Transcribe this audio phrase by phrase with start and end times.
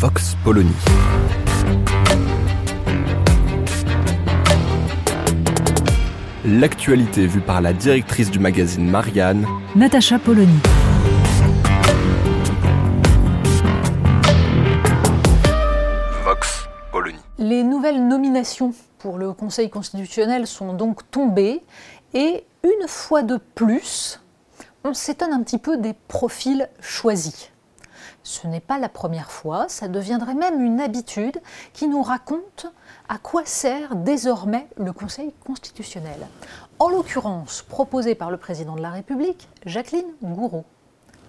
[0.00, 0.70] Vox Polony.
[6.44, 10.60] L'actualité vue par la directrice du magazine Marianne, Natacha Polony.
[16.22, 17.18] Vox Polony.
[17.38, 21.60] Les nouvelles nominations pour le Conseil constitutionnel sont donc tombées
[22.14, 24.20] et une fois de plus,
[24.84, 27.50] on s'étonne un petit peu des profils choisis.
[28.22, 31.40] Ce n'est pas la première fois, ça deviendrait même une habitude
[31.72, 32.66] qui nous raconte
[33.08, 36.26] à quoi sert désormais le Conseil constitutionnel.
[36.78, 40.64] En l'occurrence, proposé par le président de la République, Jacqueline Gouraud,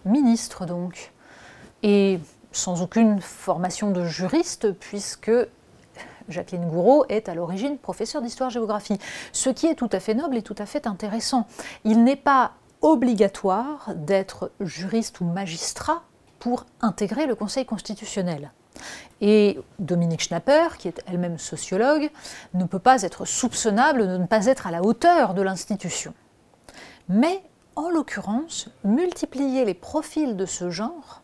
[0.05, 1.13] ministre donc,
[1.83, 2.19] et
[2.51, 5.31] sans aucune formation de juriste, puisque
[6.27, 8.99] Jacqueline Gouraud est à l'origine professeure d'histoire-géographie,
[9.31, 11.47] ce qui est tout à fait noble et tout à fait intéressant.
[11.85, 16.03] Il n'est pas obligatoire d'être juriste ou magistrat
[16.39, 18.51] pour intégrer le Conseil constitutionnel.
[19.21, 22.09] Et Dominique Schnapper, qui est elle-même sociologue,
[22.53, 26.13] ne peut pas être soupçonnable de ne pas être à la hauteur de l'institution.
[27.09, 27.43] Mais,
[27.75, 31.23] en l'occurrence, multiplier les profils de ce genre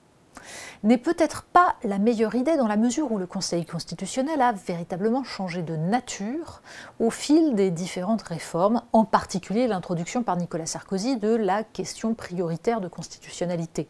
[0.84, 5.24] n'est peut-être pas la meilleure idée dans la mesure où le Conseil constitutionnel a véritablement
[5.24, 6.62] changé de nature
[7.00, 12.82] au fil des différentes réformes, en particulier l'introduction par Nicolas Sarkozy de la question prioritaire
[12.82, 13.88] de constitutionnalité.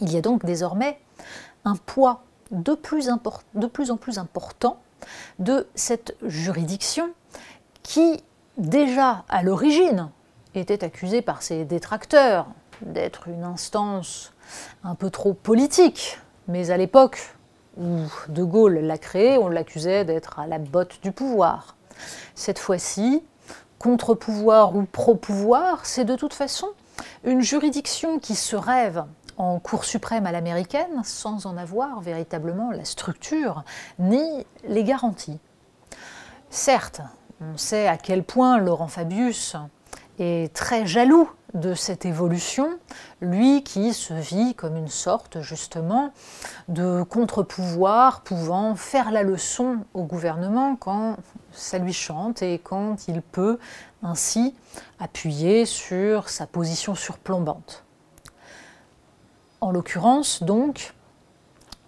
[0.00, 0.98] Il y a donc désormais
[1.64, 3.18] un poids de plus, en
[3.96, 4.78] plus important
[5.38, 7.10] de cette juridiction
[7.82, 8.22] qui,
[8.56, 10.10] déjà à l'origine,
[10.54, 12.46] était accusée par ses détracteurs
[12.82, 14.32] d'être une instance
[14.84, 16.18] un peu trop politique.
[16.46, 17.34] Mais à l'époque
[17.76, 17.98] où
[18.28, 21.76] De Gaulle l'a créée, on l'accusait d'être à la botte du pouvoir.
[22.34, 23.22] Cette fois-ci,
[23.78, 26.68] contre-pouvoir ou pro-pouvoir, c'est de toute façon
[27.24, 29.04] une juridiction qui se rêve
[29.38, 33.64] en Cour suprême à l'américaine sans en avoir véritablement la structure
[33.98, 35.38] ni les garanties.
[36.50, 37.00] Certes,
[37.40, 39.56] on sait à quel point Laurent Fabius
[40.18, 42.78] est très jaloux de cette évolution,
[43.20, 46.12] lui qui se vit comme une sorte justement
[46.68, 51.16] de contre-pouvoir pouvant faire la leçon au gouvernement quand
[51.52, 53.58] ça lui chante et quand il peut
[54.02, 54.54] ainsi
[54.98, 57.84] appuyer sur sa position surplombante.
[59.60, 60.94] En l'occurrence, donc,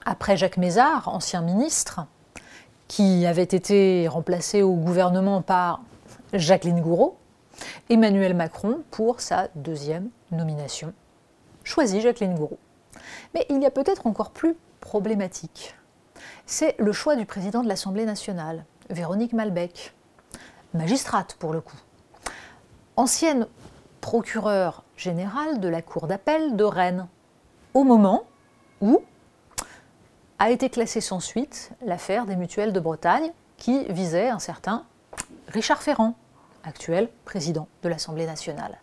[0.05, 2.07] après Jacques Mézard, ancien ministre,
[2.89, 5.81] qui avait été remplacé au gouvernement par
[6.33, 7.17] Jacqueline Gouraud,
[7.89, 10.93] Emmanuel Macron pour sa deuxième nomination.
[11.63, 12.59] Choisit Jacqueline Gouraud.
[13.35, 15.77] Mais il y a peut-être encore plus problématique.
[16.47, 19.95] C'est le choix du président de l'Assemblée nationale, Véronique Malbec,
[20.75, 21.79] magistrate pour le coup.
[22.97, 23.47] Ancienne
[24.01, 27.07] procureure générale de la Cour d'appel de Rennes,
[27.75, 28.25] au moment
[28.81, 29.03] où
[30.39, 34.85] a été classée sans suite l'affaire des mutuelles de Bretagne qui visait un certain
[35.49, 36.15] Richard Ferrand,
[36.65, 38.79] actuel président de l'Assemblée nationale.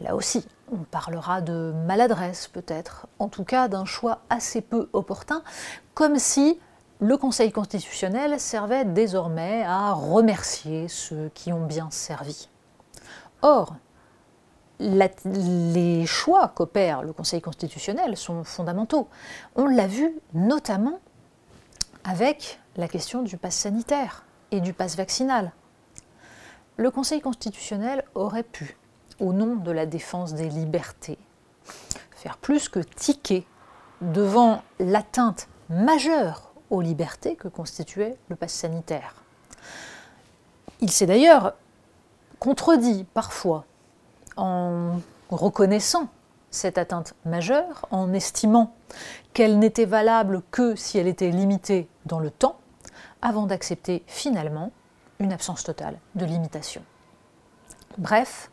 [0.00, 5.42] Là aussi, on parlera de maladresse peut-être, en tout cas d'un choix assez peu opportun,
[5.94, 6.58] comme si
[7.00, 12.48] le Conseil constitutionnel servait désormais à remercier ceux qui ont bien servi.
[13.42, 13.74] Or,
[14.80, 19.08] les choix qu'opère le Conseil constitutionnel sont fondamentaux.
[19.54, 21.00] On l'a vu notamment
[22.04, 25.52] avec la question du pass sanitaire et du pass vaccinal.
[26.76, 28.76] Le Conseil constitutionnel aurait pu,
[29.18, 31.18] au nom de la défense des libertés,
[32.12, 33.46] faire plus que tiquer
[34.00, 39.14] devant l'atteinte majeure aux libertés que constituait le pass sanitaire.
[40.80, 41.54] Il s'est d'ailleurs
[42.38, 43.66] contredit parfois
[44.40, 45.00] en
[45.30, 46.08] reconnaissant
[46.50, 48.74] cette atteinte majeure, en estimant
[49.32, 52.56] qu'elle n'était valable que si elle était limitée dans le temps,
[53.22, 54.72] avant d'accepter finalement
[55.18, 56.82] une absence totale de limitation.
[57.98, 58.50] Bref,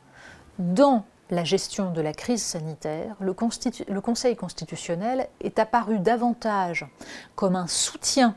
[0.60, 6.86] dans la gestion de la crise sanitaire, le, Conseil constitutionnel est apparu davantage
[7.36, 8.36] comme un soutien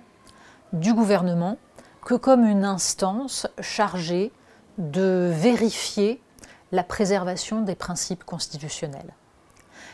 [0.72, 1.56] du gouvernement
[2.04, 4.32] que comme une instance chargée
[4.78, 6.22] de vérifier
[6.72, 9.14] la préservation des principes constitutionnels.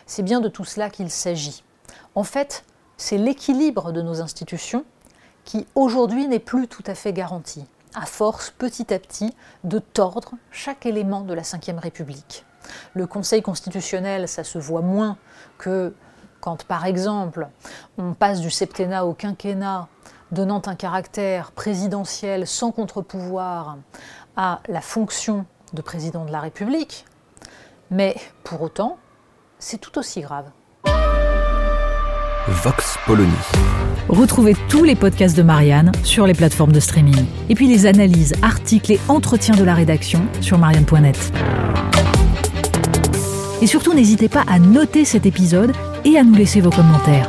[0.06, 1.64] C'est bien de tout cela qu'il s'agit.
[2.14, 2.64] En fait,
[2.96, 4.84] c'est l'équilibre de nos institutions
[5.44, 7.64] qui aujourd'hui n'est plus tout à fait garanti,
[7.94, 9.34] à force petit à petit
[9.64, 12.44] de tordre chaque élément de la Ve République.
[12.94, 15.16] Le Conseil constitutionnel, ça se voit moins
[15.58, 15.94] que
[16.40, 17.48] quand, par exemple,
[17.96, 19.88] on passe du septennat au quinquennat,
[20.32, 23.78] donnant un caractère présidentiel sans contre-pouvoir
[24.36, 27.04] à la fonction de président de la République,
[27.90, 28.98] mais pour autant,
[29.58, 30.46] c'est tout aussi grave.
[32.48, 33.32] Vox Polony.
[34.08, 37.24] Retrouvez tous les podcasts de Marianne sur les plateformes de streaming.
[37.48, 41.32] Et puis les analyses, articles et entretiens de la rédaction sur marianne.net.
[43.62, 45.72] Et surtout, n'hésitez pas à noter cet épisode
[46.04, 47.28] et à nous laisser vos commentaires.